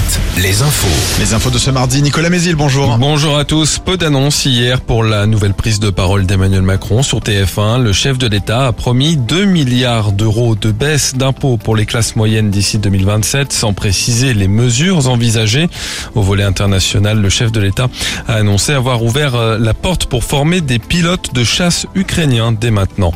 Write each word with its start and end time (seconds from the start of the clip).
Alouette, 0.00 0.20
les 0.38 0.62
infos. 0.62 1.20
Les 1.20 1.34
infos 1.34 1.50
de 1.50 1.58
ce 1.58 1.70
mardi, 1.70 2.02
Nicolas 2.02 2.30
Mézil, 2.30 2.54
bonjour. 2.54 2.96
Bonjour 2.98 3.36
à 3.36 3.44
tous. 3.44 3.78
Peu 3.78 3.96
d'annonces 3.96 4.44
hier 4.44 4.80
pour 4.80 5.02
la 5.04 5.26
nouvelle 5.26 5.54
prise 5.54 5.80
de 5.80 5.90
parole 5.90 6.26
d'Emmanuel 6.26 6.62
Macron 6.62 7.02
sur 7.02 7.18
TF1. 7.20 7.82
Le 7.82 7.92
chef 7.92 8.18
de 8.18 8.26
l'État 8.26 8.68
a 8.68 8.72
promis 8.72 9.16
2 9.16 9.44
milliards 9.44 10.12
d'euros 10.12 10.54
de 10.54 10.70
baisse 10.70 11.14
d'impôts 11.14 11.56
pour 11.56 11.76
les 11.76 11.86
classes 11.86 12.16
moyennes 12.16 12.50
d'ici 12.50 12.78
2027, 12.78 13.52
sans 13.52 13.72
préciser 13.72 14.32
les 14.32 14.48
mesures 14.48 15.08
envisagées. 15.08 15.68
Au 16.14 16.22
volet 16.22 16.44
international, 16.44 17.20
le 17.20 17.28
chef 17.28 17.52
de 17.52 17.60
l'État 17.60 17.88
a 18.28 18.34
annoncé 18.34 18.72
avoir 18.72 19.02
ouvert 19.02 19.34
euh, 19.34 19.58
la 19.58 19.74
porte 19.74 20.06
pour 20.06 20.24
former 20.24 20.60
des 20.60 20.78
pilotes 20.78 21.34
de 21.34 21.44
chasse 21.44 21.86
ukrainiens 21.94 22.52
dès 22.52 22.70
maintenant. 22.70 23.12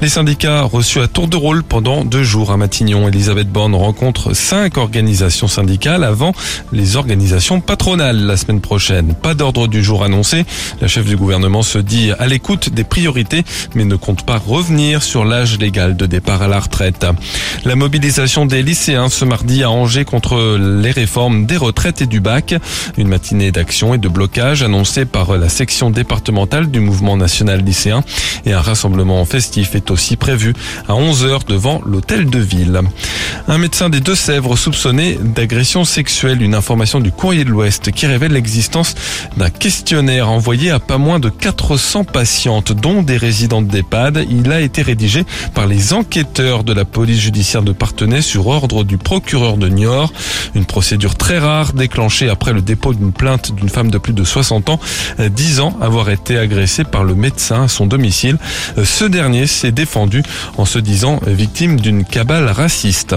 Les 0.00 0.08
syndicats 0.08 0.62
reçus 0.62 1.00
à 1.00 1.08
tour 1.08 1.28
de 1.28 1.36
rôle 1.36 1.62
pendant 1.62 2.04
deux 2.04 2.22
jours 2.22 2.52
à 2.52 2.56
Matignon. 2.56 3.08
Elisabeth 3.08 3.48
Borne 3.48 3.74
rencontre 3.74 4.34
cinq 4.34 4.76
organisations 4.76 5.48
syndicales 5.48 6.04
avant 6.18 6.32
les 6.72 6.96
organisations 6.96 7.60
patronales 7.60 8.26
la 8.26 8.36
semaine 8.36 8.60
prochaine. 8.60 9.14
Pas 9.14 9.34
d'ordre 9.34 9.68
du 9.68 9.84
jour 9.84 10.02
annoncé. 10.02 10.44
La 10.80 10.88
chef 10.88 11.04
du 11.04 11.16
gouvernement 11.16 11.62
se 11.62 11.78
dit 11.78 12.10
à 12.18 12.26
l'écoute 12.26 12.70
des 12.70 12.82
priorités, 12.82 13.44
mais 13.76 13.84
ne 13.84 13.94
compte 13.94 14.26
pas 14.26 14.36
revenir 14.36 15.04
sur 15.04 15.24
l'âge 15.24 15.60
légal 15.60 15.96
de 15.96 16.06
départ 16.06 16.42
à 16.42 16.48
la 16.48 16.58
retraite. 16.58 17.06
La 17.64 17.76
mobilisation 17.76 18.46
des 18.46 18.64
lycéens 18.64 19.10
ce 19.10 19.24
mardi 19.24 19.62
à 19.62 19.70
Angers 19.70 20.04
contre 20.04 20.58
les 20.58 20.90
réformes 20.90 21.46
des 21.46 21.56
retraites 21.56 22.02
et 22.02 22.06
du 22.06 22.18
bac. 22.18 22.52
Une 22.96 23.06
matinée 23.06 23.52
d'action 23.52 23.94
et 23.94 23.98
de 23.98 24.08
blocage 24.08 24.64
annoncée 24.64 25.04
par 25.04 25.36
la 25.36 25.48
section 25.48 25.90
départementale 25.90 26.68
du 26.68 26.80
mouvement 26.80 27.16
national 27.16 27.60
lycéen 27.60 28.02
et 28.44 28.54
un 28.54 28.60
rassemblement 28.60 29.24
festif 29.24 29.76
est 29.76 29.92
aussi 29.92 30.16
prévu 30.16 30.52
à 30.88 30.94
11h 30.94 31.46
devant 31.46 31.80
l'hôtel 31.86 32.28
de 32.28 32.40
ville. 32.40 32.80
Un 33.46 33.58
médecin 33.58 33.88
des 33.88 34.00
Deux-Sèvres 34.00 34.56
soupçonné 34.56 35.16
d'agression 35.22 35.84
sexuelle, 35.84 36.07
une 36.24 36.54
information 36.54 37.00
du 37.00 37.12
courrier 37.12 37.44
de 37.44 37.50
l'Ouest 37.50 37.92
qui 37.92 38.06
révèle 38.06 38.32
l'existence 38.32 38.94
d'un 39.36 39.50
questionnaire 39.50 40.30
envoyé 40.30 40.70
à 40.70 40.78
pas 40.80 40.96
moins 40.96 41.20
de 41.20 41.28
400 41.28 42.04
patientes, 42.04 42.72
dont 42.72 43.02
des 43.02 43.18
résidentes 43.18 43.68
d'EHPAD. 43.68 44.26
Il 44.30 44.50
a 44.50 44.60
été 44.60 44.80
rédigé 44.80 45.24
par 45.54 45.66
les 45.66 45.92
enquêteurs 45.92 46.64
de 46.64 46.72
la 46.72 46.86
police 46.86 47.20
judiciaire 47.20 47.62
de 47.62 47.72
Partenay 47.72 48.22
sur 48.22 48.46
ordre 48.46 48.84
du 48.84 48.96
procureur 48.96 49.58
de 49.58 49.68
Niort. 49.68 50.12
Une 50.54 50.64
procédure 50.64 51.14
très 51.14 51.38
rare 51.38 51.74
déclenchée 51.74 52.30
après 52.30 52.54
le 52.54 52.62
dépôt 52.62 52.94
d'une 52.94 53.12
plainte 53.12 53.54
d'une 53.54 53.68
femme 53.68 53.90
de 53.90 53.98
plus 53.98 54.14
de 54.14 54.24
60 54.24 54.70
ans, 54.70 54.80
disant 55.30 55.76
avoir 55.80 56.08
été 56.08 56.38
agressée 56.38 56.84
par 56.84 57.04
le 57.04 57.14
médecin 57.14 57.64
à 57.64 57.68
son 57.68 57.86
domicile. 57.86 58.38
Ce 58.82 59.04
dernier 59.04 59.46
s'est 59.46 59.72
défendu 59.72 60.22
en 60.56 60.64
se 60.64 60.78
disant 60.78 61.20
victime 61.26 61.78
d'une 61.78 62.04
cabale 62.04 62.48
raciste. 62.48 63.14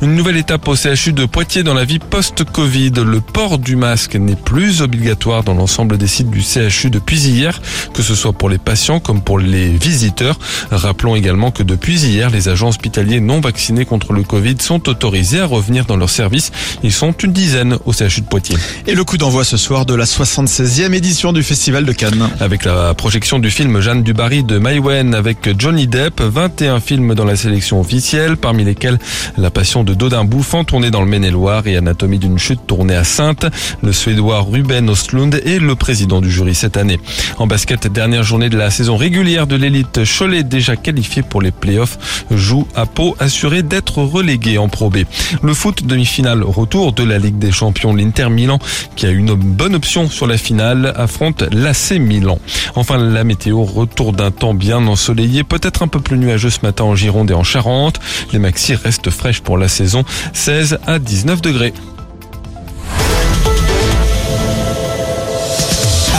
Une 0.00 0.14
nouvelle 0.14 0.36
étape 0.36 0.66
au 0.68 0.76
CHU 0.76 1.12
de 1.12 1.24
Poitiers 1.24 1.62
dans 1.62 1.74
la 1.74 1.84
vie 1.84 1.98
post-Covid. 1.98 2.92
Le 3.04 3.20
port 3.20 3.58
du 3.58 3.76
masque 3.76 4.16
n'est 4.16 4.36
plus 4.36 4.82
obligatoire 4.82 5.44
dans 5.44 5.54
l'ensemble 5.54 5.98
des 5.98 6.06
sites 6.06 6.30
du 6.30 6.42
CHU 6.42 6.90
depuis 6.90 7.20
hier, 7.20 7.60
que 7.94 8.02
ce 8.02 8.14
soit 8.14 8.32
pour 8.32 8.48
les 8.48 8.58
patients 8.58 9.00
comme 9.00 9.22
pour 9.22 9.38
les 9.38 9.68
visiteurs. 9.68 10.38
Rappelons 10.70 11.16
également 11.16 11.50
que 11.50 11.62
depuis 11.62 12.04
hier, 12.04 12.30
les 12.30 12.48
agents 12.48 12.68
hospitaliers 12.68 13.20
non 13.20 13.40
vaccinés 13.40 13.84
contre 13.84 14.12
le 14.12 14.22
Covid 14.22 14.56
sont 14.60 14.88
autorisés 14.88 15.40
à 15.40 15.46
revenir 15.46 15.84
dans 15.84 15.96
leur 15.96 16.10
service. 16.10 16.52
Ils 16.82 16.92
sont 16.92 17.12
une 17.12 17.32
dizaine 17.32 17.78
au 17.84 17.92
CHU 17.92 18.20
de 18.20 18.26
Poitiers. 18.26 18.56
Et 18.86 18.94
le 18.94 19.04
coup 19.04 19.16
d'envoi 19.18 19.44
ce 19.44 19.56
soir 19.56 19.86
de 19.86 19.94
la 19.94 20.04
76e 20.04 20.92
édition 20.92 21.32
du 21.32 21.42
Festival 21.42 21.84
de 21.84 21.92
Cannes. 21.92 22.28
Avec 22.40 22.64
la 22.64 22.94
projection 22.94 23.38
du 23.38 23.50
film 23.50 23.80
Jeanne 23.80 24.02
du 24.02 24.12
Barry 24.12 24.44
de 24.44 24.58
Maïwen 24.58 25.14
avec 25.14 25.58
Johnny 25.58 25.86
Depp, 25.86 26.20
21 26.20 26.80
films 26.80 27.14
dans 27.14 27.24
la 27.24 27.36
sélection 27.36 27.80
officielle, 27.80 28.36
parmi 28.36 28.64
lesquels 28.64 28.98
La 29.36 29.50
Passion 29.50 29.71
de 29.72 29.94
Dodin 29.94 30.24
Bouffant 30.24 30.64
tourné 30.64 30.90
dans 30.90 31.00
le 31.00 31.06
Maine-et-Loire 31.06 31.66
et 31.66 31.78
Anatomie 31.78 32.18
d'une 32.18 32.38
chute 32.38 32.66
tournée 32.66 32.94
à 32.94 33.04
Sainte. 33.04 33.46
Le 33.82 33.90
Suédois 33.90 34.42
Ruben 34.42 34.90
Ostlund 34.90 35.34
est 35.34 35.58
le 35.58 35.74
président 35.74 36.20
du 36.20 36.30
jury 36.30 36.54
cette 36.54 36.76
année. 36.76 37.00
En 37.38 37.46
basket, 37.46 37.86
dernière 37.86 38.22
journée 38.22 38.50
de 38.50 38.58
la 38.58 38.70
saison 38.70 38.98
régulière 38.98 39.46
de 39.46 39.56
l'élite, 39.56 40.00
Cholet 40.04 40.42
déjà 40.42 40.76
qualifié 40.76 41.22
pour 41.22 41.40
les 41.40 41.52
playoffs 41.52 42.26
joue 42.30 42.68
à 42.74 42.84
Pau, 42.84 43.16
assuré 43.18 43.62
d'être 43.62 43.98
relégué 44.02 44.58
en 44.58 44.68
Pro 44.68 44.90
B. 44.90 44.98
Le 45.42 45.54
foot 45.54 45.86
demi-finale 45.86 46.42
retour 46.42 46.92
de 46.92 47.02
la 47.02 47.18
Ligue 47.18 47.38
des 47.38 47.52
Champions, 47.52 47.94
l'Inter 47.94 48.28
Milan 48.28 48.58
qui 48.94 49.06
a 49.06 49.10
une 49.10 49.34
bonne 49.34 49.74
option 49.74 50.10
sur 50.10 50.26
la 50.26 50.36
finale 50.36 50.92
affronte 50.96 51.44
l'AC 51.50 51.92
Milan. 51.92 52.38
Enfin 52.74 52.98
la 52.98 53.24
météo, 53.24 53.62
retour 53.64 54.12
d'un 54.12 54.30
temps 54.30 54.52
bien 54.52 54.86
ensoleillé, 54.86 55.44
peut-être 55.44 55.82
un 55.82 55.88
peu 55.88 56.00
plus 56.00 56.18
nuageux 56.18 56.50
ce 56.50 56.60
matin 56.62 56.84
en 56.84 56.94
Gironde 56.94 57.30
et 57.30 57.34
en 57.34 57.42
Charente. 57.42 58.00
Les 58.32 58.38
maxis 58.38 58.74
restent 58.74 59.10
fraîches 59.10 59.40
pour 59.40 59.56
la 59.56 59.61
saison, 59.68 60.04
16 60.32 60.78
à 60.86 60.98
19 60.98 61.40
degrés. 61.42 61.72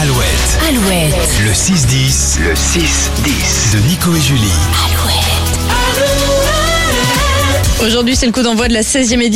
Alouette, 0.00 0.58
Alouette, 0.68 1.14
le 1.44 1.50
6-10, 1.52 2.40
le 2.40 2.54
6-10 2.54 3.74
de 3.74 3.78
Nico 3.88 4.14
et 4.14 4.20
Julie. 4.20 4.52
Alouette. 4.84 5.14
Aujourd'hui, 7.84 8.16
c'est 8.16 8.26
le 8.26 8.32
coup 8.32 8.42
d'envoi 8.42 8.68
de 8.68 8.72
la 8.72 8.80
16e 8.82 9.20
édition. 9.20 9.32